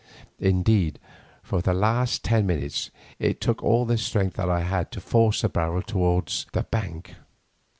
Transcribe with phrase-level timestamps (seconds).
[0.39, 0.97] Indeed,
[1.43, 5.43] for the last ten minutes, it took all the strength that I had to force
[5.43, 7.13] the barrel along towards the bank.